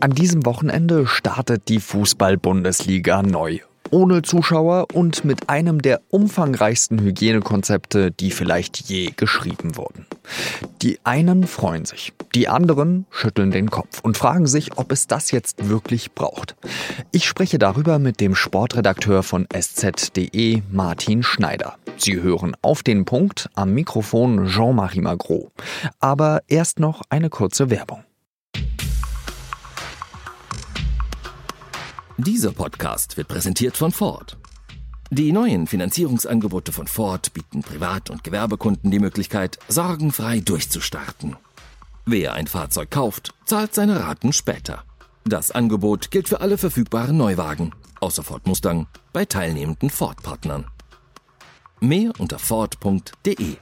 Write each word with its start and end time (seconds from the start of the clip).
An 0.00 0.12
diesem 0.12 0.46
Wochenende 0.46 1.08
startet 1.08 1.68
die 1.68 1.80
Fußball-Bundesliga 1.80 3.22
neu. 3.22 3.58
Ohne 3.90 4.22
Zuschauer 4.22 4.86
und 4.92 5.24
mit 5.24 5.48
einem 5.48 5.82
der 5.82 6.02
umfangreichsten 6.10 7.00
Hygienekonzepte, 7.00 8.12
die 8.12 8.30
vielleicht 8.30 8.88
je 8.88 9.10
geschrieben 9.16 9.76
wurden. 9.76 10.06
Die 10.82 11.00
einen 11.04 11.46
freuen 11.46 11.84
sich, 11.84 12.12
die 12.34 12.48
anderen 12.48 13.06
schütteln 13.10 13.50
den 13.50 13.70
Kopf 13.70 14.00
und 14.02 14.16
fragen 14.16 14.46
sich, 14.46 14.76
ob 14.76 14.92
es 14.92 15.08
das 15.08 15.32
jetzt 15.32 15.68
wirklich 15.68 16.12
braucht. 16.12 16.54
Ich 17.10 17.26
spreche 17.26 17.58
darüber 17.58 17.98
mit 17.98 18.20
dem 18.20 18.36
Sportredakteur 18.36 19.24
von 19.24 19.46
sz.de, 19.52 20.62
Martin 20.70 21.24
Schneider. 21.24 21.76
Sie 21.96 22.20
hören 22.20 22.54
auf 22.62 22.84
den 22.84 23.04
Punkt 23.04 23.48
am 23.54 23.72
Mikrofon 23.74 24.46
Jean-Marie 24.46 25.00
Magro. 25.00 25.50
Aber 25.98 26.42
erst 26.46 26.78
noch 26.78 27.02
eine 27.08 27.30
kurze 27.30 27.70
Werbung. 27.70 28.04
Dieser 32.20 32.50
Podcast 32.50 33.16
wird 33.16 33.28
präsentiert 33.28 33.76
von 33.76 33.92
Ford. 33.92 34.36
Die 35.08 35.30
neuen 35.30 35.68
Finanzierungsangebote 35.68 36.72
von 36.72 36.88
Ford 36.88 37.32
bieten 37.32 37.62
Privat- 37.62 38.10
und 38.10 38.24
Gewerbekunden 38.24 38.90
die 38.90 38.98
Möglichkeit, 38.98 39.60
sorgenfrei 39.68 40.40
durchzustarten. 40.40 41.36
Wer 42.06 42.34
ein 42.34 42.48
Fahrzeug 42.48 42.90
kauft, 42.90 43.34
zahlt 43.44 43.72
seine 43.72 44.00
Raten 44.00 44.32
später. 44.32 44.82
Das 45.26 45.52
Angebot 45.52 46.10
gilt 46.10 46.28
für 46.28 46.40
alle 46.40 46.58
verfügbaren 46.58 47.16
Neuwagen, 47.16 47.72
außer 48.00 48.24
Ford 48.24 48.48
Mustang, 48.48 48.88
bei 49.12 49.24
teilnehmenden 49.24 49.88
Ford-Partnern. 49.88 50.66
Mehr 51.78 52.10
unter 52.18 52.40
Ford.de 52.40 53.58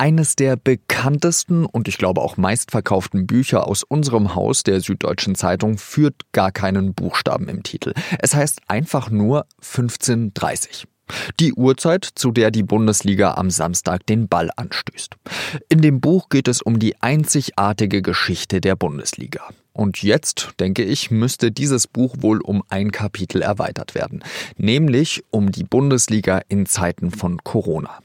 Eines 0.00 0.34
der 0.34 0.56
bekanntesten 0.56 1.66
und 1.66 1.86
ich 1.86 1.98
glaube 1.98 2.22
auch 2.22 2.38
meistverkauften 2.38 3.26
Bücher 3.26 3.66
aus 3.66 3.82
unserem 3.82 4.34
Haus 4.34 4.62
der 4.62 4.80
Süddeutschen 4.80 5.34
Zeitung 5.34 5.76
führt 5.76 6.14
gar 6.32 6.52
keinen 6.52 6.94
Buchstaben 6.94 7.50
im 7.50 7.62
Titel. 7.62 7.92
Es 8.18 8.34
heißt 8.34 8.62
einfach 8.66 9.10
nur 9.10 9.44
1530. 9.58 10.86
Die 11.38 11.52
Uhrzeit, 11.52 12.08
zu 12.14 12.32
der 12.32 12.50
die 12.50 12.62
Bundesliga 12.62 13.34
am 13.34 13.50
Samstag 13.50 14.06
den 14.06 14.26
Ball 14.26 14.48
anstößt. 14.56 15.16
In 15.68 15.82
dem 15.82 16.00
Buch 16.00 16.30
geht 16.30 16.48
es 16.48 16.62
um 16.62 16.78
die 16.78 17.02
einzigartige 17.02 18.00
Geschichte 18.00 18.62
der 18.62 18.76
Bundesliga. 18.76 19.50
Und 19.74 20.02
jetzt, 20.02 20.52
denke 20.60 20.82
ich, 20.82 21.10
müsste 21.10 21.52
dieses 21.52 21.86
Buch 21.86 22.14
wohl 22.20 22.40
um 22.40 22.62
ein 22.70 22.90
Kapitel 22.90 23.42
erweitert 23.42 23.94
werden, 23.94 24.24
nämlich 24.56 25.22
um 25.28 25.52
die 25.52 25.64
Bundesliga 25.64 26.40
in 26.48 26.64
Zeiten 26.64 27.10
von 27.10 27.44
Corona. 27.44 27.98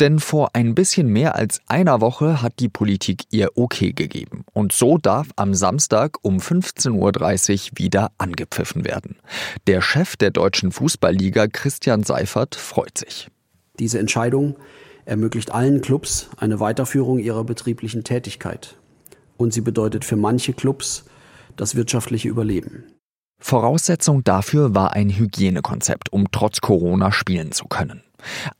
Denn 0.00 0.18
vor 0.18 0.50
ein 0.54 0.74
bisschen 0.74 1.08
mehr 1.08 1.34
als 1.34 1.60
einer 1.66 2.00
Woche 2.00 2.42
hat 2.42 2.58
die 2.58 2.68
Politik 2.68 3.24
ihr 3.30 3.50
Okay 3.56 3.92
gegeben. 3.92 4.44
Und 4.52 4.72
so 4.72 4.98
darf 4.98 5.28
am 5.36 5.54
Samstag 5.54 6.18
um 6.22 6.38
15.30 6.38 6.92
Uhr 7.72 7.78
wieder 7.78 8.12
angepfiffen 8.18 8.84
werden. 8.84 9.16
Der 9.66 9.80
Chef 9.80 10.16
der 10.16 10.30
deutschen 10.30 10.72
Fußballliga, 10.72 11.46
Christian 11.48 12.02
Seifert, 12.02 12.54
freut 12.54 12.98
sich. 12.98 13.28
Diese 13.78 13.98
Entscheidung 13.98 14.56
ermöglicht 15.04 15.52
allen 15.52 15.80
Clubs 15.80 16.28
eine 16.36 16.60
Weiterführung 16.60 17.18
ihrer 17.18 17.44
betrieblichen 17.44 18.04
Tätigkeit. 18.04 18.76
Und 19.36 19.52
sie 19.52 19.60
bedeutet 19.60 20.04
für 20.04 20.16
manche 20.16 20.52
Clubs 20.52 21.04
das 21.56 21.74
wirtschaftliche 21.74 22.28
Überleben. 22.28 22.84
Voraussetzung 23.40 24.24
dafür 24.24 24.74
war 24.74 24.94
ein 24.94 25.10
Hygienekonzept, 25.10 26.12
um 26.12 26.30
trotz 26.32 26.60
Corona 26.60 27.12
spielen 27.12 27.52
zu 27.52 27.66
können. 27.66 28.02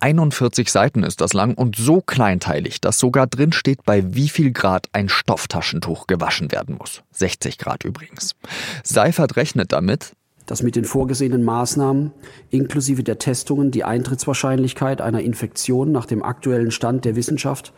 41 0.01 0.70
Seiten 0.70 1.03
ist 1.03 1.20
das 1.20 1.33
lang 1.33 1.55
und 1.55 1.77
so 1.77 2.01
kleinteilig, 2.01 2.81
dass 2.81 2.98
sogar 2.98 3.27
drin 3.27 3.53
steht, 3.53 3.84
bei 3.84 4.15
wie 4.15 4.29
viel 4.29 4.53
Grad 4.53 4.89
ein 4.93 5.09
Stofftaschentuch 5.09 6.06
gewaschen 6.06 6.53
werden 6.53 6.77
muss. 6.78 7.03
60 7.12 7.59
Grad 7.59 7.84
übrigens. 7.84 8.34
Seifert 8.83 9.37
rechnet 9.37 9.72
damit, 9.72 10.12
dass 10.47 10.62
mit 10.62 10.77
den 10.77 10.84
vorgesehenen 10.84 11.43
Maßnahmen 11.43 12.12
inklusive 12.50 13.03
der 13.03 13.19
Testungen 13.19 13.71
die 13.71 13.84
Eintrittswahrscheinlichkeit 13.84 15.00
einer 15.00 15.21
Infektion 15.21 15.91
nach 15.93 16.06
dem 16.06 16.22
aktuellen 16.22 16.71
Stand 16.71 17.05
der 17.05 17.17
Wissenschaft 17.17 17.72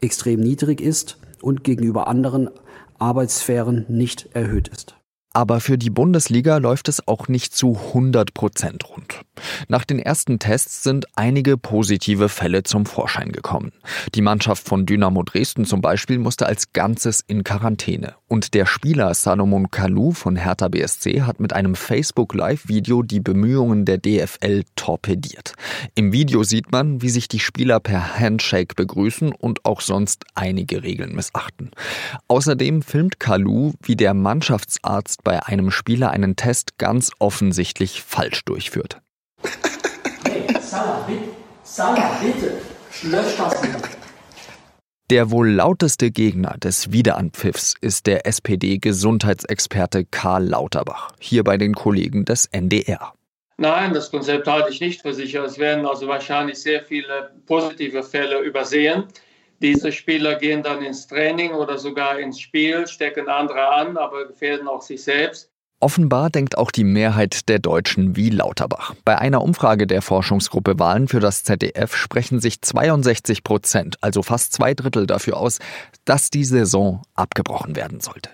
extrem 0.00 0.40
niedrig 0.40 0.80
ist 0.80 1.18
und 1.42 1.64
gegenüber 1.64 2.08
anderen 2.08 2.48
Arbeitssphären 2.98 3.84
nicht 3.88 4.30
erhöht 4.32 4.68
ist. 4.68 4.95
Aber 5.36 5.60
für 5.60 5.76
die 5.76 5.90
Bundesliga 5.90 6.56
läuft 6.56 6.88
es 6.88 7.06
auch 7.06 7.28
nicht 7.28 7.54
zu 7.54 7.76
100 7.88 8.32
Prozent 8.32 8.88
rund. 8.88 9.20
Nach 9.68 9.84
den 9.84 9.98
ersten 9.98 10.38
Tests 10.38 10.82
sind 10.82 11.04
einige 11.14 11.58
positive 11.58 12.30
Fälle 12.30 12.62
zum 12.62 12.86
Vorschein 12.86 13.32
gekommen. 13.32 13.72
Die 14.14 14.22
Mannschaft 14.22 14.66
von 14.66 14.86
Dynamo 14.86 15.22
Dresden 15.24 15.66
zum 15.66 15.82
Beispiel 15.82 16.16
musste 16.16 16.46
als 16.46 16.72
Ganzes 16.72 17.22
in 17.26 17.44
Quarantäne. 17.44 18.14
Und 18.28 18.54
der 18.54 18.64
Spieler 18.64 19.12
Salomon 19.12 19.70
Kalou 19.70 20.12
von 20.12 20.36
Hertha 20.36 20.68
BSC 20.68 21.20
hat 21.22 21.38
mit 21.38 21.52
einem 21.52 21.74
Facebook-Live-Video 21.74 23.02
die 23.02 23.20
Bemühungen 23.20 23.84
der 23.84 23.98
DFL 23.98 24.64
torpediert. 24.74 25.52
Im 25.94 26.14
Video 26.14 26.44
sieht 26.44 26.72
man, 26.72 27.02
wie 27.02 27.10
sich 27.10 27.28
die 27.28 27.40
Spieler 27.40 27.78
per 27.78 28.18
Handshake 28.18 28.74
begrüßen 28.74 29.32
und 29.32 29.66
auch 29.66 29.82
sonst 29.82 30.24
einige 30.34 30.82
Regeln 30.82 31.14
missachten. 31.14 31.72
Außerdem 32.26 32.80
filmt 32.80 33.20
Kalou, 33.20 33.74
wie 33.82 33.96
der 33.96 34.14
Mannschaftsarzt 34.14 35.25
bei 35.26 35.44
einem 35.44 35.72
Spieler 35.72 36.12
einen 36.12 36.36
Test 36.36 36.78
ganz 36.78 37.10
offensichtlich 37.18 38.00
falsch 38.00 38.44
durchführt. 38.44 39.00
Hey, 40.24 40.46
Salah, 40.60 41.04
bitte, 41.04 41.24
Salah, 41.64 42.20
bitte, 42.22 42.52
lösch 43.02 43.36
das 43.36 43.60
nicht. 43.60 43.74
Der 45.10 45.32
wohl 45.32 45.50
lauteste 45.50 46.12
Gegner 46.12 46.56
des 46.58 46.92
Wiederanpfiffs 46.92 47.74
ist 47.80 48.06
der 48.06 48.24
SPD-Gesundheitsexperte 48.24 50.04
Karl 50.04 50.44
Lauterbach, 50.44 51.10
hier 51.18 51.42
bei 51.42 51.56
den 51.56 51.74
Kollegen 51.74 52.24
des 52.24 52.46
NDR. 52.46 53.12
Nein, 53.56 53.94
das 53.94 54.12
Konzept 54.12 54.46
halte 54.46 54.70
ich 54.70 54.80
nicht 54.80 55.02
für 55.02 55.12
sicher. 55.12 55.42
Es 55.42 55.58
werden 55.58 55.86
also 55.86 56.06
wahrscheinlich 56.06 56.62
sehr 56.62 56.84
viele 56.84 57.32
positive 57.46 58.04
Fälle 58.04 58.42
übersehen. 58.42 59.06
Diese 59.60 59.90
Spieler 59.90 60.36
gehen 60.36 60.62
dann 60.62 60.82
ins 60.82 61.06
Training 61.06 61.52
oder 61.52 61.78
sogar 61.78 62.18
ins 62.18 62.38
Spiel, 62.38 62.86
stecken 62.86 63.28
andere 63.28 63.68
an, 63.68 63.96
aber 63.96 64.26
gefährden 64.26 64.68
auch 64.68 64.82
sich 64.82 65.02
selbst. 65.02 65.50
Offenbar 65.78 66.30
denkt 66.30 66.56
auch 66.56 66.70
die 66.70 66.84
Mehrheit 66.84 67.50
der 67.50 67.58
Deutschen 67.58 68.16
wie 68.16 68.30
Lauterbach. 68.30 68.94
Bei 69.04 69.18
einer 69.18 69.42
Umfrage 69.42 69.86
der 69.86 70.00
Forschungsgruppe 70.00 70.78
Wahlen 70.78 71.06
für 71.06 71.20
das 71.20 71.44
ZDF 71.44 71.94
sprechen 71.94 72.40
sich 72.40 72.62
62 72.62 73.44
Prozent, 73.44 73.96
also 74.00 74.22
fast 74.22 74.54
zwei 74.54 74.72
Drittel 74.72 75.06
dafür 75.06 75.36
aus, 75.36 75.58
dass 76.06 76.30
die 76.30 76.44
Saison 76.44 77.02
abgebrochen 77.14 77.76
werden 77.76 78.00
sollte. 78.00 78.30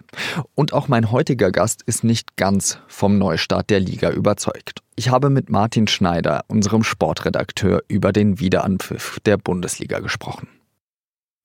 Und 0.55 0.72
auch 0.72 0.87
mein 0.87 1.11
heutiger 1.11 1.50
Gast 1.50 1.82
ist 1.82 2.05
nicht 2.05 2.37
ganz 2.37 2.78
vom 2.87 3.19
Neustart 3.19 3.71
der 3.71 3.81
Liga 3.81 4.11
überzeugt. 4.11 4.78
Ich 4.94 5.09
habe 5.09 5.28
mit 5.28 5.50
Martin 5.50 5.88
Schneider, 5.88 6.44
unserem 6.47 6.84
Sportredakteur, 6.84 7.82
über 7.88 8.12
den 8.12 8.38
Wiederanpfiff 8.38 9.19
der 9.27 9.37
Bundesliga 9.37 9.99
gesprochen. 9.99 10.47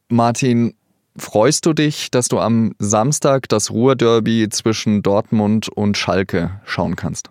Martin, 0.09 0.73
freust 1.17 1.65
du 1.65 1.73
dich, 1.73 2.11
dass 2.11 2.29
du 2.29 2.39
am 2.39 2.73
Samstag 2.79 3.49
das 3.49 3.71
Ruhrderby 3.71 4.47
zwischen 4.49 5.03
Dortmund 5.03 5.69
und 5.69 5.97
Schalke 5.97 6.61
schauen 6.63 6.95
kannst? 6.95 7.29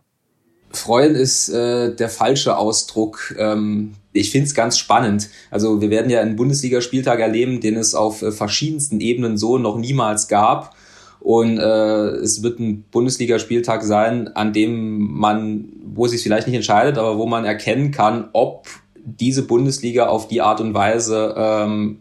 Freuen 0.70 1.14
ist 1.14 1.48
äh, 1.48 1.94
der 1.94 2.10
falsche 2.10 2.58
Ausdruck. 2.58 3.34
Ähm, 3.38 3.94
ich 4.12 4.30
finde 4.30 4.46
es 4.46 4.54
ganz 4.54 4.76
spannend. 4.76 5.30
Also 5.50 5.80
wir 5.80 5.88
werden 5.88 6.10
ja 6.10 6.20
einen 6.20 6.36
Bundesligaspieltag 6.36 7.20
erleben, 7.20 7.60
den 7.60 7.76
es 7.76 7.94
auf 7.94 8.20
äh, 8.20 8.30
verschiedensten 8.30 9.00
Ebenen 9.00 9.38
so 9.38 9.56
noch 9.56 9.78
niemals 9.78 10.28
gab. 10.28 10.74
Und 11.20 11.58
äh, 11.58 11.62
es 11.62 12.42
wird 12.42 12.60
ein 12.60 12.84
Bundesligaspieltag 12.90 13.84
sein, 13.84 14.28
an 14.36 14.52
dem 14.52 15.12
man, 15.12 15.72
wo 15.82 16.04
es 16.04 16.10
sich 16.10 16.22
vielleicht 16.22 16.46
nicht 16.46 16.56
entscheidet, 16.56 16.98
aber 16.98 17.16
wo 17.16 17.26
man 17.26 17.44
erkennen 17.44 17.90
kann, 17.90 18.28
ob 18.32 18.66
diese 19.02 19.44
Bundesliga 19.44 20.08
auf 20.08 20.28
die 20.28 20.42
Art 20.42 20.60
und 20.60 20.74
Weise 20.74 21.34
ähm, 21.36 22.00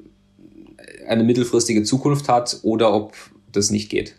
eine 1.08 1.24
mittelfristige 1.24 1.84
Zukunft 1.84 2.30
hat 2.30 2.60
oder 2.64 2.94
ob 2.94 3.14
das 3.52 3.72
nicht 3.72 3.90
geht. 3.90 4.16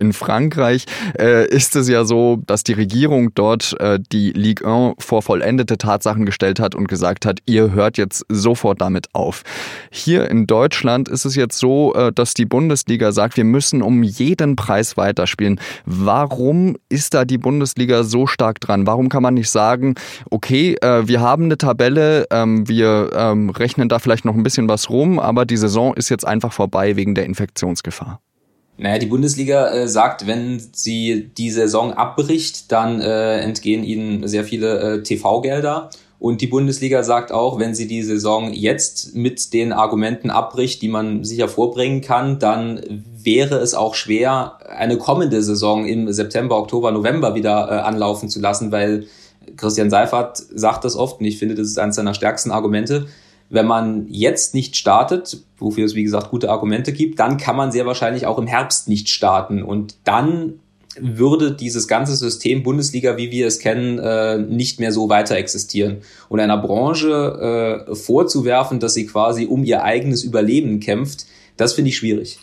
In 0.00 0.14
Frankreich 0.14 0.86
äh, 1.18 1.46
ist 1.48 1.76
es 1.76 1.86
ja 1.86 2.06
so, 2.06 2.40
dass 2.46 2.64
die 2.64 2.72
Regierung 2.72 3.34
dort 3.34 3.78
äh, 3.80 3.98
die 4.12 4.32
Ligue 4.32 4.66
1 4.66 4.94
vor 4.98 5.20
vollendete 5.20 5.76
Tatsachen 5.76 6.24
gestellt 6.24 6.58
hat 6.58 6.74
und 6.74 6.88
gesagt 6.88 7.26
hat, 7.26 7.40
ihr 7.44 7.72
hört 7.72 7.98
jetzt 7.98 8.24
sofort 8.30 8.80
damit 8.80 9.08
auf. 9.12 9.42
Hier 9.90 10.30
in 10.30 10.46
Deutschland 10.46 11.10
ist 11.10 11.26
es 11.26 11.36
jetzt 11.36 11.58
so, 11.58 11.92
äh, 11.94 12.14
dass 12.14 12.32
die 12.32 12.46
Bundesliga 12.46 13.12
sagt, 13.12 13.36
wir 13.36 13.44
müssen 13.44 13.82
um 13.82 14.02
jeden 14.02 14.56
Preis 14.56 14.96
weiterspielen. 14.96 15.60
Warum 15.84 16.78
ist 16.88 17.12
da 17.12 17.26
die 17.26 17.38
Bundesliga 17.38 18.02
so 18.02 18.26
stark 18.26 18.58
dran? 18.60 18.86
Warum 18.86 19.10
kann 19.10 19.22
man 19.22 19.34
nicht 19.34 19.50
sagen, 19.50 19.96
okay, 20.30 20.76
äh, 20.80 21.06
wir 21.06 21.20
haben 21.20 21.44
eine 21.44 21.58
Tabelle, 21.58 22.26
ähm, 22.30 22.66
wir 22.66 23.10
ähm, 23.14 23.50
rechnen 23.50 23.90
da 23.90 23.98
vielleicht 23.98 24.24
noch 24.24 24.34
ein 24.34 24.44
bisschen 24.44 24.66
was 24.66 24.88
rum, 24.88 25.18
aber 25.18 25.44
die 25.44 25.58
Saison 25.58 25.92
ist 25.92 26.08
jetzt 26.08 26.26
einfach 26.26 26.54
vorbei 26.54 26.96
wegen 26.96 27.14
der 27.14 27.26
Infektionsgefahr? 27.26 28.22
Naja, 28.82 28.98
die 28.98 29.06
Bundesliga 29.06 29.74
äh, 29.74 29.88
sagt, 29.88 30.26
wenn 30.26 30.58
sie 30.72 31.30
die 31.36 31.50
Saison 31.50 31.92
abbricht, 31.92 32.72
dann 32.72 33.02
äh, 33.02 33.40
entgehen 33.40 33.84
ihnen 33.84 34.26
sehr 34.26 34.42
viele 34.42 34.78
äh, 34.78 35.02
TV-Gelder. 35.02 35.90
Und 36.18 36.40
die 36.40 36.46
Bundesliga 36.46 37.02
sagt 37.02 37.30
auch, 37.30 37.58
wenn 37.58 37.74
sie 37.74 37.86
die 37.86 38.02
Saison 38.02 38.54
jetzt 38.54 39.14
mit 39.14 39.52
den 39.52 39.74
Argumenten 39.74 40.30
abbricht, 40.30 40.80
die 40.80 40.88
man 40.88 41.24
sicher 41.24 41.46
vorbringen 41.46 42.00
kann, 42.00 42.38
dann 42.38 42.80
wäre 43.22 43.56
es 43.56 43.74
auch 43.74 43.94
schwer, 43.94 44.56
eine 44.74 44.96
kommende 44.96 45.42
Saison 45.42 45.84
im 45.84 46.10
September, 46.10 46.56
Oktober, 46.56 46.90
November 46.90 47.34
wieder 47.34 47.68
äh, 47.70 47.74
anlaufen 47.80 48.30
zu 48.30 48.40
lassen, 48.40 48.72
weil 48.72 49.06
Christian 49.58 49.90
Seifert 49.90 50.38
sagt 50.54 50.86
das 50.86 50.96
oft 50.96 51.20
und 51.20 51.26
ich 51.26 51.38
finde, 51.38 51.54
das 51.54 51.66
ist 51.66 51.78
eines 51.78 51.96
seiner 51.96 52.14
stärksten 52.14 52.50
Argumente. 52.50 53.08
Wenn 53.50 53.66
man 53.66 54.06
jetzt 54.08 54.54
nicht 54.54 54.76
startet, 54.76 55.42
wofür 55.58 55.84
es 55.84 55.94
wie 55.94 56.04
gesagt 56.04 56.30
gute 56.30 56.50
Argumente 56.50 56.92
gibt, 56.92 57.18
dann 57.18 57.36
kann 57.36 57.56
man 57.56 57.72
sehr 57.72 57.84
wahrscheinlich 57.84 58.26
auch 58.26 58.38
im 58.38 58.46
Herbst 58.46 58.88
nicht 58.88 59.08
starten 59.08 59.62
und 59.62 59.96
dann 60.04 60.60
würde 60.98 61.52
dieses 61.52 61.86
ganze 61.86 62.16
System 62.16 62.62
Bundesliga, 62.62 63.16
wie 63.16 63.30
wir 63.30 63.46
es 63.46 63.58
kennen, 63.58 63.98
äh, 63.98 64.38
nicht 64.38 64.80
mehr 64.80 64.92
so 64.92 65.08
weiter 65.08 65.36
existieren. 65.36 65.98
Und 66.28 66.40
einer 66.40 66.58
Branche 66.58 67.86
äh, 67.88 67.94
vorzuwerfen, 67.94 68.80
dass 68.80 68.94
sie 68.94 69.06
quasi 69.06 69.46
um 69.46 69.62
ihr 69.64 69.84
eigenes 69.84 70.24
Überleben 70.24 70.80
kämpft, 70.80 71.26
das 71.56 71.74
finde 71.74 71.90
ich 71.90 71.96
schwierig. 71.96 72.40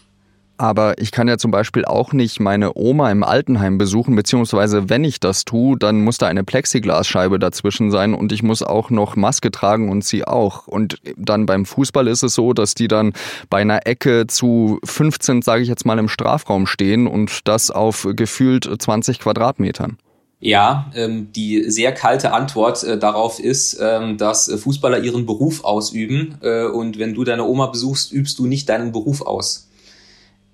Aber 0.57 1.00
ich 1.00 1.12
kann 1.12 1.27
ja 1.27 1.38
zum 1.38 1.51
Beispiel 1.51 1.86
auch 1.86 2.13
nicht 2.13 2.39
meine 2.39 2.75
Oma 2.75 3.12
im 3.12 3.24
Altenheim 3.24 3.77
besuchen, 3.77 4.15
beziehungsweise 4.15 4.89
wenn 4.89 5.04
ich 5.04 5.19
das 5.19 5.45
tue, 5.45 5.77
dann 5.77 6.01
muss 6.01 6.18
da 6.18 6.27
eine 6.27 6.44
Plexiglasscheibe 6.44 7.38
dazwischen 7.38 7.92
sein 7.92 8.13
und 8.13 8.31
ich 8.31 8.42
muss 8.42 8.63
auch 8.63 8.89
noch 8.89 9.15
Maske 9.15 9.51
tragen 9.51 9.89
und 9.89 10.04
sie 10.04 10.25
auch. 10.25 10.68
Und 10.68 10.98
dann 11.15 11.45
beim 11.45 11.65
Fußball 11.65 12.07
ist 12.07 12.24
es 12.24 12.33
so, 12.33 12.54
dass 12.54 12.74
die 12.74 12.88
dann 12.88 13.13
bei 13.50 13.62
einer 13.62 13.86
Ecke 13.86 14.25
zu 14.27 14.80
15, 14.83 15.44
sage 15.44 15.62
ich 15.62 15.69
jetzt 15.69 15.86
mal, 15.86 16.00
im 16.00 16.09
Strafraum 16.09 16.65
stehen 16.65 17.07
und 17.07 17.48
das 17.48 17.69
auf 17.69 18.07
gefühlt 18.15 18.68
20 18.81 19.19
Quadratmetern. 19.19 19.98
Ja, 20.39 20.92
ähm, 20.95 21.31
die 21.33 21.69
sehr 21.69 21.94
kalte 21.94 22.31
Antwort 22.31 22.83
äh, 22.83 23.00
darauf 23.00 23.39
ist, 23.39 23.80
ähm, 23.81 24.18
dass 24.18 24.51
Fußballer 24.51 25.00
ihren 25.00 25.25
Beruf 25.25 25.63
ausüben 25.63 26.38
äh, 26.42 26.65
und 26.65 27.00
wenn 27.00 27.15
du 27.15 27.24
deine 27.24 27.44
Oma 27.44 27.68
besuchst, 27.68 28.12
übst 28.12 28.38
du 28.38 28.45
nicht 28.45 28.69
deinen 28.69 28.92
Beruf 28.92 29.21
aus. 29.24 29.67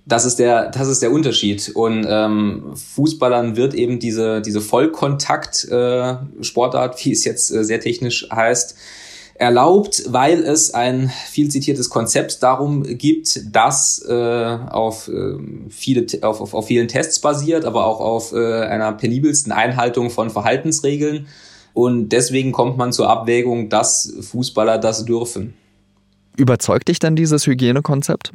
Das 0.06 0.26
ist 0.26 0.38
der, 0.38 0.70
das 0.70 0.90
ist 0.90 1.02
der 1.02 1.14
Unterschied. 1.14 1.72
Und 1.76 2.06
ähm, 2.08 2.74
Fußballern 2.76 3.56
wird 3.56 3.74
eben 3.74 4.00
diese, 4.00 4.42
diese 4.42 4.60
Vollkontakt-Sportart, 4.60 7.00
äh, 7.00 7.06
wie 7.06 7.14
es 7.14 7.24
jetzt 7.24 7.52
äh, 7.52 7.64
sehr 7.64 7.80
technisch 7.80 8.28
heißt, 8.30 8.76
erlaubt, 9.36 10.04
weil 10.08 10.44
es 10.44 10.74
ein 10.74 11.12
viel 11.30 11.50
zitiertes 11.50 11.90
Konzept 11.90 12.44
darum 12.44 12.84
gibt, 12.84 13.56
das 13.56 14.04
äh, 14.08 14.14
auf, 14.14 15.08
äh, 15.08 15.38
viele, 15.70 16.06
auf, 16.22 16.42
auf, 16.42 16.54
auf 16.54 16.68
vielen 16.68 16.88
Tests 16.88 17.20
basiert, 17.20 17.66
aber 17.66 17.86
auch 17.86 18.00
auf 18.00 18.34
äh, 18.34 18.62
einer 18.62 18.92
penibelsten 18.94 19.52
Einhaltung 19.52 20.10
von 20.10 20.30
Verhaltensregeln. 20.30 21.28
Und 21.74 22.10
deswegen 22.10 22.52
kommt 22.52 22.78
man 22.78 22.94
zur 22.94 23.10
Abwägung, 23.10 23.70
dass 23.70 24.14
Fußballer 24.22 24.78
das 24.78 25.06
dürfen. 25.06 25.56
Überzeugt 26.38 26.88
dich 26.88 27.00
denn 27.00 27.16
dieses 27.16 27.48
Hygienekonzept? 27.48 28.32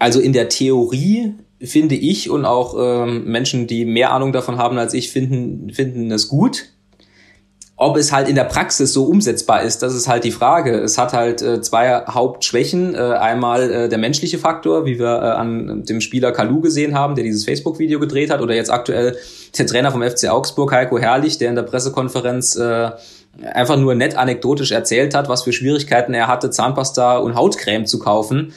Also 0.00 0.18
in 0.18 0.32
der 0.32 0.48
Theorie 0.48 1.34
finde 1.62 1.94
ich 1.94 2.30
und 2.30 2.46
auch 2.46 2.74
ähm, 2.78 3.24
Menschen, 3.26 3.66
die 3.66 3.84
mehr 3.84 4.12
Ahnung 4.12 4.32
davon 4.32 4.56
haben 4.56 4.78
als 4.78 4.94
ich, 4.94 5.12
finden, 5.12 5.70
finden 5.70 6.10
es 6.10 6.26
gut. 6.26 6.70
Ob 7.76 7.98
es 7.98 8.10
halt 8.10 8.26
in 8.26 8.34
der 8.34 8.44
Praxis 8.44 8.94
so 8.94 9.04
umsetzbar 9.04 9.62
ist, 9.62 9.82
das 9.82 9.94
ist 9.94 10.08
halt 10.08 10.24
die 10.24 10.32
Frage. 10.32 10.78
Es 10.78 10.96
hat 10.96 11.12
halt 11.12 11.42
äh, 11.42 11.60
zwei 11.60 12.06
Hauptschwächen. 12.06 12.94
Äh, 12.94 12.98
einmal 12.98 13.70
äh, 13.70 13.88
der 13.90 13.98
menschliche 13.98 14.38
Faktor, 14.38 14.86
wie 14.86 14.98
wir 14.98 15.16
äh, 15.16 15.32
an 15.32 15.84
dem 15.84 16.00
Spieler 16.00 16.32
Kalu 16.32 16.60
gesehen 16.60 16.94
haben, 16.94 17.14
der 17.14 17.24
dieses 17.24 17.44
Facebook-Video 17.44 18.00
gedreht 18.00 18.30
hat, 18.30 18.40
oder 18.40 18.54
jetzt 18.54 18.70
aktuell 18.70 19.18
der 19.58 19.66
Trainer 19.66 19.92
vom 19.92 20.02
FC 20.02 20.28
Augsburg, 20.30 20.72
Heiko 20.72 20.98
Herrlich, 20.98 21.36
der 21.36 21.50
in 21.50 21.56
der 21.56 21.62
Pressekonferenz 21.62 22.56
äh, 22.56 22.90
einfach 23.52 23.76
nur 23.76 23.94
nett 23.94 24.16
anekdotisch 24.16 24.72
erzählt 24.72 25.14
hat, 25.14 25.28
was 25.28 25.42
für 25.42 25.52
Schwierigkeiten 25.52 26.14
er 26.14 26.26
hatte, 26.26 26.50
Zahnpasta 26.50 27.18
und 27.18 27.34
Hautcreme 27.34 27.84
zu 27.84 27.98
kaufen 27.98 28.54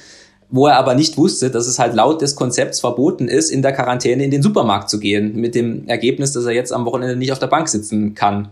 wo 0.50 0.68
er 0.68 0.78
aber 0.78 0.96
nicht 0.96 1.18
wusste, 1.18 1.50
dass 1.50 1.68
es 1.68 1.80
halt 1.80 1.96
laut 1.96 2.22
des 2.22 2.36
Konzepts 2.36 2.80
verboten 2.80 3.28
ist, 3.28 3.50
in 3.50 3.62
der 3.62 3.74
Quarantäne 3.74 4.24
in 4.24 4.32
den 4.32 4.44
Supermarkt 4.44 4.90
zu 4.90 5.00
gehen, 5.00 5.36
mit 5.36 5.56
dem 5.56 5.88
Ergebnis, 5.88 6.32
dass 6.32 6.46
er 6.46 6.52
jetzt 6.52 6.72
am 6.72 6.86
Wochenende 6.86 7.16
nicht 7.16 7.32
auf 7.32 7.40
der 7.40 7.48
Bank 7.48 7.70
sitzen 7.70 8.16
kann. 8.16 8.50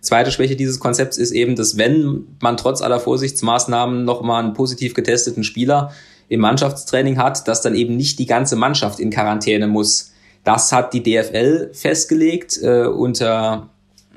Zweite 0.00 0.32
Schwäche 0.32 0.56
dieses 0.56 0.80
Konzepts 0.80 1.16
ist 1.16 1.30
eben, 1.30 1.54
dass 1.54 1.76
wenn 1.78 2.26
man 2.40 2.56
trotz 2.56 2.82
aller 2.82 2.98
Vorsichtsmaßnahmen 2.98 4.04
nochmal 4.04 4.42
einen 4.42 4.52
positiv 4.52 4.94
getesteten 4.94 5.44
Spieler 5.44 5.92
im 6.28 6.40
Mannschaftstraining 6.40 7.18
hat, 7.18 7.46
dass 7.46 7.62
dann 7.62 7.74
eben 7.74 7.96
nicht 7.96 8.18
die 8.18 8.26
ganze 8.26 8.56
Mannschaft 8.56 8.98
in 8.98 9.10
Quarantäne 9.10 9.68
muss. 9.68 10.12
Das 10.44 10.72
hat 10.72 10.92
die 10.92 11.02
DFL 11.02 11.70
festgelegt 11.72 12.58
äh, 12.62 12.86
unter 12.86 13.68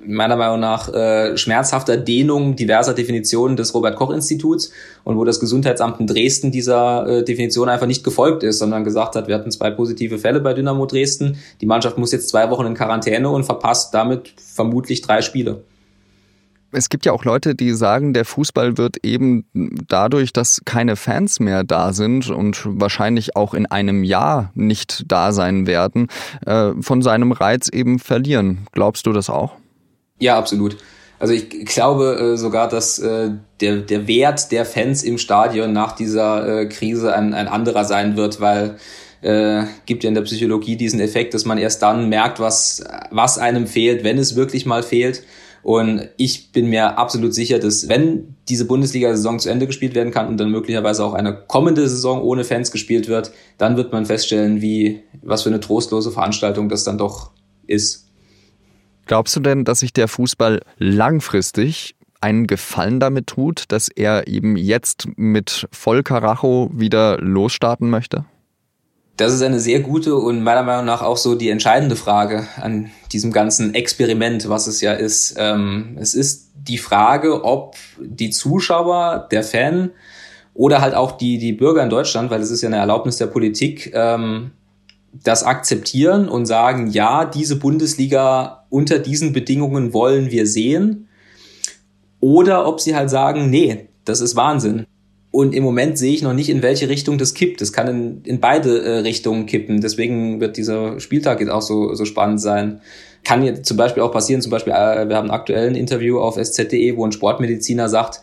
meiner 0.08 0.36
Meinung 0.36 0.60
nach 0.60 0.94
äh, 0.94 1.38
schmerzhafter 1.38 1.98
Dehnung 1.98 2.56
diverser 2.56 2.94
Definitionen 2.94 3.56
des 3.56 3.74
Robert-Koch-Instituts 3.74 4.72
und 5.04 5.18
wo 5.18 5.24
das 5.24 5.40
Gesundheitsamt 5.40 6.00
in 6.00 6.08
Dresden 6.08 6.52
dieser 6.52 7.08
äh, 7.08 7.24
Definition 7.24 7.70
einfach 7.70 7.88
nicht 7.88 8.04
gefolgt 8.04 8.44
ist, 8.44 8.60
sondern 8.60 8.84
gesagt 8.84 9.16
hat, 9.16 9.28
wir 9.28 9.36
hatten 9.36 9.52
zwei 9.52 9.72
positive 9.72 10.18
Fälle 10.18 10.40
bei 10.40 10.54
Dynamo 10.54 10.86
Dresden, 10.86 11.38
die 11.62 11.66
Mannschaft 11.66 11.98
muss 11.98 12.12
jetzt 12.12 12.30
zwei 12.30 12.50
Wochen 12.50 12.66
in 12.66 12.74
Quarantäne 12.74 13.30
und 13.30 13.44
verpasst 13.44 13.94
damit 13.94 14.34
vermutlich 14.38 15.02
drei 15.02 15.22
Spiele. 15.22 15.64
Es 16.76 16.90
gibt 16.90 17.06
ja 17.06 17.14
auch 17.14 17.24
Leute, 17.24 17.56
die 17.56 17.72
sagen, 17.72 18.14
der 18.14 18.26
Fußball 18.26 18.78
wird 18.78 18.98
eben 19.04 19.46
dadurch, 19.88 20.34
dass 20.34 20.62
keine 20.66 20.98
Fans 20.98 21.40
mehr 21.40 21.64
da 21.64 21.94
sind 21.94 22.30
und 22.30 22.64
wahrscheinlich 22.66 23.38
auch 23.38 23.54
in 23.54 23.66
einem 23.66 24.04
Jahr 24.04 24.52
nicht 24.56 25.06
da 25.08 25.32
sein 25.32 25.68
werden, 25.68 26.08
äh, 26.46 26.72
von 26.82 27.02
seinem 27.02 27.32
Reiz 27.32 27.70
eben 27.70 27.98
verlieren. 28.00 28.68
Glaubst 28.74 29.06
du 29.08 29.14
das 29.14 29.30
auch? 29.30 29.54
Ja, 30.20 30.38
absolut. 30.38 30.78
Also 31.20 31.34
ich 31.34 31.50
glaube 31.66 32.34
äh, 32.34 32.38
sogar, 32.38 32.68
dass 32.68 33.00
äh, 33.00 33.32
der, 33.62 33.78
der 33.78 34.08
Wert 34.08 34.52
der 34.52 34.66
Fans 34.66 35.04
im 35.04 35.18
Stadion 35.18 35.74
nach 35.74 35.94
dieser 35.94 36.62
äh, 36.62 36.66
Krise 36.68 37.14
ein, 37.14 37.34
ein 37.34 37.48
anderer 37.48 37.86
sein 37.86 38.18
wird, 38.18 38.42
weil 38.42 38.78
äh, 39.22 39.64
gibt 39.86 40.04
ja 40.04 40.10
in 40.10 40.14
der 40.14 40.22
Psychologie 40.22 40.76
diesen 40.76 41.00
Effekt, 41.00 41.34
dass 41.34 41.46
man 41.46 41.58
erst 41.58 41.82
dann 41.82 42.10
merkt, 42.10 42.40
was, 42.40 42.84
was 43.12 43.38
einem 43.38 43.66
fehlt, 43.66 44.04
wenn 44.04 44.18
es 44.18 44.36
wirklich 44.36 44.66
mal 44.66 44.84
fehlt. 44.84 45.24
Und 45.64 46.10
ich 46.18 46.52
bin 46.52 46.68
mir 46.70 47.00
absolut 47.00 47.34
sicher, 47.34 47.58
dass 47.58 47.90
wenn 47.90 48.36
diese 48.50 48.66
Bundesliga-Saison 48.66 49.40
zu 49.40 49.50
Ende 49.50 49.66
gespielt 49.66 49.96
werden 49.96 50.14
kann 50.14 50.28
und 50.28 50.38
dann 50.38 50.52
möglicherweise 50.52 51.04
auch 51.04 51.14
eine 51.14 51.36
kommende 51.36 51.90
Saison 51.90 52.22
ohne 52.22 52.44
Fans 52.44 52.72
gespielt 52.72 53.08
wird, 53.08 53.32
dann 53.58 53.76
wird 53.76 53.92
man 53.92 54.06
feststellen, 54.06 54.62
wie, 54.62 55.02
was 55.24 55.42
für 55.42 55.50
eine 55.50 55.60
trostlose 55.60 56.12
Veranstaltung 56.12 56.70
das 56.70 56.84
dann 56.84 57.00
doch 57.00 57.32
ist. 57.66 58.05
Glaubst 59.06 59.36
du 59.36 59.40
denn, 59.40 59.66
dass 59.66 59.80
sich 59.80 59.94
der 59.94 60.08
Fußball 60.08 60.62
langfristig 60.78 61.96
einen 62.22 62.48
Gefallen 62.48 63.00
damit 63.00 63.28
tut, 63.28 63.66
dass 63.68 63.88
er 63.88 64.28
eben 64.28 64.58
jetzt 64.58 65.08
mit 65.16 65.68
Vollkaracho 65.72 66.72
wieder 66.74 67.20
losstarten 67.20 67.90
möchte? 67.90 68.26
Das 69.18 69.34
ist 69.34 69.44
eine 69.44 69.60
sehr 69.60 69.80
gute 69.80 70.16
und 70.16 70.44
meiner 70.44 70.64
Meinung 70.64 70.86
nach 70.86 71.02
auch 71.02 71.16
so 71.16 71.36
die 71.36 71.50
entscheidende 71.50 71.96
Frage 71.96 72.48
an 72.60 72.92
diesem 73.14 73.32
ganzen 73.32 73.74
Experiment, 73.74 74.50
was 74.50 74.68
es 74.68 74.82
ja 74.82 74.92
ist. 74.92 75.36
Ähm, 75.38 75.98
es 76.00 76.16
ist 76.16 76.52
die 76.56 76.78
Frage, 76.78 77.46
ob 77.46 77.76
die 78.00 78.32
Zuschauer, 78.32 79.28
der 79.32 79.44
Fan 79.44 79.92
oder 80.54 80.82
halt 80.82 80.96
auch 80.96 81.14
die, 81.14 81.38
die 81.38 81.54
Bürger 81.54 81.84
in 81.84 81.90
Deutschland, 81.90 82.30
weil 82.30 82.42
es 82.42 82.52
ist 82.52 82.62
ja 82.62 82.68
eine 82.68 82.78
Erlaubnis 82.78 83.18
der 83.18 83.28
Politik, 83.28 83.92
ähm, 83.94 84.52
das 85.24 85.44
akzeptieren 85.44 86.28
und 86.28 86.46
sagen, 86.46 86.88
ja, 86.88 87.24
diese 87.24 87.58
Bundesliga 87.58 88.65
unter 88.76 89.00
diesen 89.00 89.32
Bedingungen 89.32 89.94
wollen 89.94 90.32
wir 90.32 90.46
sehen. 90.46 91.08
Oder 92.20 92.68
ob 92.68 92.82
sie 92.82 92.94
halt 92.94 93.10
sagen, 93.10 93.50
nee, 93.50 93.88
das 94.04 94.20
ist 94.20 94.36
Wahnsinn. 94.36 94.86
Und 95.32 95.56
im 95.56 95.64
Moment 95.64 95.98
sehe 95.98 96.14
ich 96.14 96.22
noch 96.22 96.34
nicht, 96.34 96.50
in 96.50 96.62
welche 96.62 96.90
Richtung 96.90 97.18
das 97.18 97.34
kippt. 97.34 97.62
Das 97.62 97.72
kann 97.72 97.88
in, 97.88 98.22
in 98.26 98.42
beide 98.42 98.82
äh, 98.82 98.98
Richtungen 99.00 99.46
kippen. 99.46 99.80
Deswegen 99.80 100.42
wird 100.42 100.58
dieser 100.58 101.00
Spieltag 101.00 101.40
jetzt 101.40 101.52
auch 101.52 101.62
so, 101.62 101.94
so 101.94 102.04
spannend 102.04 102.42
sein. 102.42 102.82
Kann 103.24 103.46
jetzt 103.46 103.66
zum 103.66 103.78
Beispiel 103.78 104.04
auch 104.04 104.12
passieren, 104.12 104.42
zum 104.42 104.52
Beispiel, 104.52 104.74
äh, 104.74 105.08
wir 105.08 105.16
haben 105.16 105.32
aktuell 105.32 105.70
ein 105.70 105.76
Interview 105.76 106.20
auf 106.20 106.36
sz.de, 106.36 106.98
wo 106.98 107.06
ein 107.06 107.14
Sportmediziner 107.14 107.88
sagt, 107.88 108.20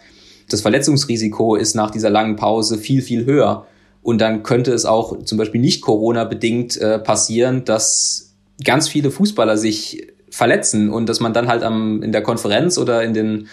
das 0.51 0.61
Verletzungsrisiko 0.61 1.57
ist 1.57 1.75
nach 1.75 1.91
dieser 1.91 2.11
langen 2.11 2.37
Pause 2.37 2.77
viel, 2.77 3.01
viel 3.01 3.25
höher. 3.25 3.67
Und 4.03 4.21
dann 4.21 4.43
könnte 4.43 4.75
es 4.75 4.85
auch 4.85 5.25
zum 5.25 5.39
Beispiel 5.39 5.63
nicht 5.63 5.81
Corona-bedingt 5.81 6.77
äh, 6.77 6.99
passieren, 6.99 7.65
dass 7.65 8.33
ganz 8.65 8.89
viele 8.89 9.11
Fußballer 9.11 9.57
sich 9.57 10.12
verletzen 10.33 10.91
und 10.91 11.09
dass 11.09 11.21
man 11.21 11.33
dann 11.33 11.47
halt 11.47 11.63
am, 11.63 12.03
in 12.03 12.11
der 12.11 12.23
Konferenz 12.23 12.79
oder 12.79 13.03
in 13.03 13.15
den 13.15 13.49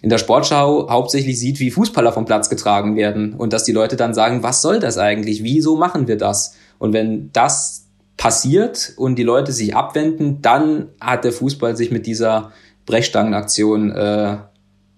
in 0.00 0.10
der 0.10 0.18
Sportschau 0.18 0.88
hauptsächlich 0.88 1.40
sieht, 1.40 1.58
wie 1.58 1.72
Fußballer 1.72 2.12
vom 2.12 2.24
Platz 2.24 2.48
getragen 2.48 2.94
werden 2.94 3.34
und 3.34 3.52
dass 3.52 3.64
die 3.64 3.72
Leute 3.72 3.96
dann 3.96 4.14
sagen, 4.14 4.44
was 4.44 4.62
soll 4.62 4.78
das 4.78 4.96
eigentlich? 4.96 5.42
Wieso 5.42 5.76
machen 5.76 6.06
wir 6.06 6.16
das? 6.16 6.54
Und 6.78 6.92
wenn 6.92 7.30
das 7.32 7.86
passiert 8.16 8.92
und 8.96 9.16
die 9.16 9.24
Leute 9.24 9.50
sich 9.50 9.74
abwenden, 9.74 10.40
dann 10.40 10.90
hat 11.00 11.24
der 11.24 11.32
Fußball 11.32 11.76
sich 11.76 11.90
mit 11.90 12.06
dieser 12.06 12.52
Brechstangenaktion 12.86 13.90
äh, 13.90 14.36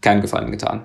keinen 0.03 0.21
Gefallen 0.21 0.51
getan. 0.51 0.83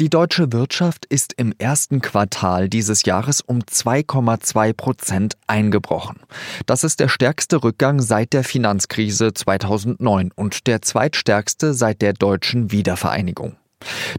Die 0.00 0.08
deutsche 0.08 0.50
Wirtschaft 0.50 1.04
ist 1.04 1.34
im 1.36 1.52
ersten 1.58 2.00
Quartal 2.00 2.70
dieses 2.70 3.04
Jahres 3.04 3.42
um 3.42 3.58
2,2 3.58 4.72
Prozent 4.72 5.34
eingebrochen. 5.46 6.20
Das 6.64 6.84
ist 6.84 7.00
der 7.00 7.08
stärkste 7.08 7.62
Rückgang 7.62 8.00
seit 8.00 8.32
der 8.32 8.42
Finanzkrise 8.42 9.34
2009 9.34 10.30
und 10.34 10.66
der 10.66 10.80
zweitstärkste 10.80 11.74
seit 11.74 12.00
der 12.00 12.14
deutschen 12.14 12.72
Wiedervereinigung. 12.72 13.56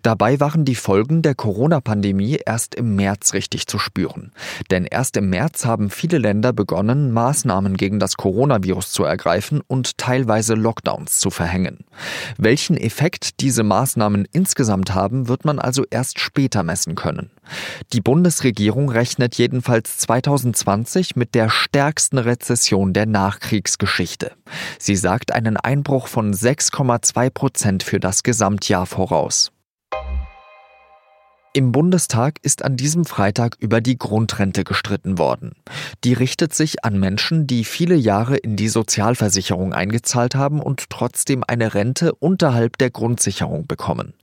Dabei 0.02 0.40
waren 0.40 0.66
die 0.66 0.76
Folgen 0.76 1.22
der 1.22 1.36
Corona-Pandemie 1.36 2.40
erst 2.46 2.76
im 2.76 2.96
März 2.96 3.34
richtig 3.34 3.68
zu 3.68 3.78
spüren. 3.78 4.32
Denn 4.72 4.86
erst 4.86 5.18
im 5.18 5.30
März 5.30 5.66
haben 5.66 5.90
viele 5.90 6.18
Länder 6.18 6.54
begonnen, 6.54 7.12
Maßnahmen 7.12 7.78
gegen 7.78 8.00
das 8.00 8.16
Coronavirus 8.16 8.92
zu 8.92 9.04
ergreifen 9.04 9.62
und 9.68 9.98
teilweise 9.98 10.56
Lockdowns 10.56 11.20
zu 11.20 11.30
verhängen. 11.30 11.86
Welchen 12.38 12.78
Effekt 12.78 13.40
diese 13.42 13.64
Maßnahmen 13.64 14.28
insgesamt 14.32 14.94
haben, 14.96 15.28
wird 15.28 15.46
man 15.46 15.60
also 15.60 15.86
erst 15.90 16.20
später 16.20 16.64
messen 16.64 16.96
können. 16.96 17.30
Die 17.94 18.02
Bundesregierung 18.02 18.90
rechnet 18.90 19.36
jedenfalls 19.36 19.98
2020 19.98 21.16
mit 21.16 21.36
der 21.36 21.50
stärksten 21.50 22.18
Rezession 22.18 22.94
der 22.94 23.06
Nachkriegsgeschichte. 23.06 24.32
Sie 24.80 24.96
sagt 24.96 25.32
einen 25.34 25.58
Einbruch 25.58 26.08
von 26.08 26.34
6,2 26.34 27.30
Prozent 27.30 27.84
für 27.84 28.00
das 28.00 28.24
Gesamtjahr 28.24 28.86
voraus. 28.86 29.52
Im 31.54 31.74
Bundestag 31.74 32.38
ist 32.44 32.64
an 32.64 32.78
diesem 32.78 33.04
Freitag 33.04 33.58
über 33.60 33.82
die 33.82 33.98
Grundrente 33.98 34.64
gestritten 34.64 35.18
worden. 35.18 35.52
Die 36.06 36.14
richtet 36.14 36.54
sich 36.54 36.86
an 36.86 36.98
Menschen, 36.98 37.46
die 37.46 37.66
viele 37.66 37.96
Jahre 37.96 38.38
in 38.38 38.56
die 38.56 38.70
Sozialversicherung 38.70 39.74
eingezahlt 39.74 40.34
haben 40.34 40.62
und 40.62 40.90
trotzdem 40.90 41.44
eine 41.46 41.74
Rente 41.74 42.16
unterhalb 42.16 42.78
der 42.78 42.90
Grundsicherung 42.90 43.68
bekommen. 43.68 44.14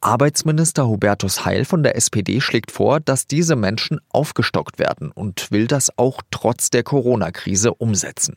Arbeitsminister 0.00 0.86
Hubertus 0.86 1.44
Heil 1.44 1.64
von 1.64 1.82
der 1.82 1.96
SPD 1.96 2.40
schlägt 2.40 2.70
vor, 2.70 3.00
dass 3.00 3.26
diese 3.26 3.56
Menschen 3.56 3.98
aufgestockt 4.08 4.78
werden 4.78 5.10
und 5.10 5.50
will 5.50 5.66
das 5.66 5.98
auch 5.98 6.22
trotz 6.30 6.70
der 6.70 6.84
Corona-Krise 6.84 7.74
umsetzen. 7.74 8.36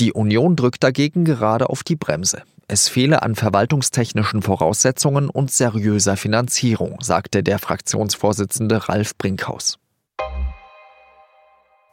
Die 0.00 0.14
Union 0.14 0.56
drückt 0.56 0.82
dagegen 0.82 1.26
gerade 1.26 1.68
auf 1.68 1.82
die 1.82 1.96
Bremse. 1.96 2.44
Es 2.70 2.90
fehle 2.90 3.22
an 3.22 3.34
verwaltungstechnischen 3.34 4.42
Voraussetzungen 4.42 5.30
und 5.30 5.50
seriöser 5.50 6.18
Finanzierung, 6.18 6.98
sagte 7.00 7.42
der 7.42 7.58
Fraktionsvorsitzende 7.58 8.90
Ralf 8.90 9.16
Brinkhaus. 9.16 9.78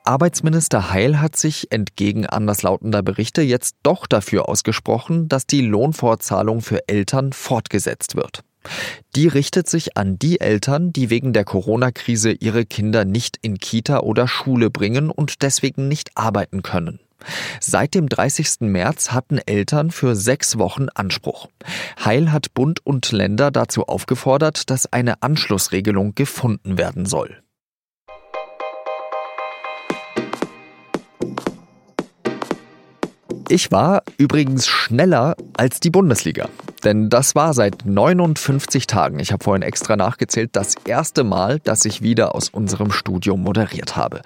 Arbeitsminister 0.04 0.92
Heil 0.92 1.22
hat 1.22 1.38
sich 1.38 1.72
entgegen 1.72 2.26
anderslautender 2.26 3.02
Berichte 3.04 3.42
jetzt 3.42 3.78
doch 3.84 4.06
dafür 4.06 4.50
ausgesprochen, 4.50 5.30
dass 5.30 5.48
die 5.48 5.62
Lohnfortzahlung 5.62 6.62
für 6.62 6.88
Eltern 6.90 7.32
fortgesetzt 7.32 8.18
wird. 8.18 8.44
Die 9.16 9.30
richtet 9.30 9.70
sich 9.70 9.96
an 9.96 10.20
die 10.20 10.42
Eltern, 10.42 10.92
die 10.92 11.10
wegen 11.10 11.32
der 11.32 11.46
Corona-Krise 11.46 12.32
ihre 12.34 12.66
Kinder 12.66 13.06
nicht 13.06 13.38
in 13.42 13.60
Kita 13.60 14.02
oder 14.02 14.28
Schule 14.28 14.70
bringen 14.70 15.10
und 15.10 15.42
deswegen 15.42 15.88
nicht 15.88 16.12
arbeiten 16.16 16.64
können. 16.64 17.00
Seit 17.60 17.96
dem 17.96 18.10
30. 18.10 18.62
März 18.62 19.12
hatten 19.12 19.38
Eltern 19.38 19.92
für 19.92 20.16
sechs 20.16 20.58
Wochen 20.58 20.88
Anspruch. 20.94 21.48
Heil 22.04 22.32
hat 22.32 22.54
Bund 22.54 22.86
und 22.86 23.12
Länder 23.12 23.52
dazu 23.52 23.88
aufgefordert, 23.88 24.70
dass 24.70 24.92
eine 24.92 25.22
Anschlussregelung 25.22 26.16
gefunden 26.16 26.78
werden 26.78 27.06
soll. 27.06 27.42
Ich 33.48 33.72
war 33.72 34.02
übrigens 34.18 34.68
schneller 34.68 35.36
als 35.56 35.80
die 35.80 35.92
Bundesliga. 35.92 36.50
Denn 36.84 37.10
das 37.10 37.36
war 37.36 37.54
seit 37.54 37.86
59 37.86 38.86
Tagen, 38.88 39.20
ich 39.20 39.32
habe 39.32 39.44
vorhin 39.44 39.62
extra 39.62 39.96
nachgezählt, 39.96 40.52
das 40.54 40.76
erste 40.86 41.24
Mal, 41.24 41.60
dass 41.60 41.86
ich 41.86 42.02
wieder 42.02 42.36
aus 42.36 42.50
unserem 42.50 42.92
Studio 42.92 43.38
moderiert 43.38 43.96
habe. 43.96 44.22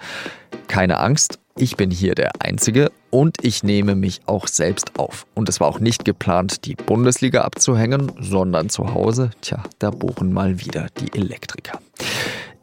Keine 0.70 1.00
Angst, 1.00 1.38
ich 1.56 1.76
bin 1.76 1.90
hier 1.90 2.14
der 2.14 2.30
Einzige 2.38 2.92
und 3.10 3.38
ich 3.42 3.64
nehme 3.64 3.96
mich 3.96 4.20
auch 4.26 4.46
selbst 4.46 5.00
auf. 5.00 5.26
Und 5.34 5.48
es 5.48 5.58
war 5.58 5.66
auch 5.66 5.80
nicht 5.80 6.04
geplant, 6.04 6.64
die 6.64 6.76
Bundesliga 6.76 7.40
abzuhängen, 7.40 8.12
sondern 8.20 8.68
zu 8.68 8.94
Hause, 8.94 9.30
tja, 9.40 9.64
da 9.80 9.90
bohren 9.90 10.32
mal 10.32 10.60
wieder 10.60 10.86
die 11.00 11.12
Elektriker. 11.12 11.80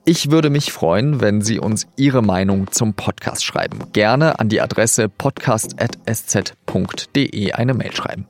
Ich 0.06 0.32
würde 0.32 0.50
mich 0.50 0.72
freuen, 0.72 1.20
wenn 1.20 1.42
Sie 1.42 1.60
uns 1.60 1.86
Ihre 1.98 2.22
Meinung 2.22 2.72
zum 2.72 2.94
Podcast 2.94 3.44
schreiben. 3.44 3.80
Gerne 3.92 4.40
an 4.40 4.48
die 4.48 4.62
Adresse 4.62 5.10
podcast.sz.de 5.10 7.52
eine 7.52 7.74
Mail 7.74 7.94
schreiben. 7.94 8.26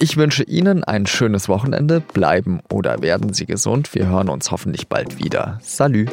Ich 0.00 0.16
wünsche 0.16 0.42
Ihnen 0.42 0.82
ein 0.82 1.06
schönes 1.06 1.48
Wochenende. 1.48 2.00
Bleiben 2.00 2.62
oder 2.68 3.00
werden 3.00 3.32
Sie 3.32 3.46
gesund. 3.46 3.94
Wir 3.94 4.08
hören 4.08 4.28
uns 4.28 4.50
hoffentlich 4.50 4.88
bald 4.88 5.22
wieder. 5.22 5.60
Salü. 5.62 6.06